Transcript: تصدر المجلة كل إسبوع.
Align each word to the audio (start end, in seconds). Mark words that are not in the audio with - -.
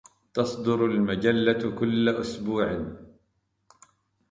تصدر 0.33 0.85
المجلة 0.85 1.71
كل 1.79 2.09
إسبوع. 2.09 2.85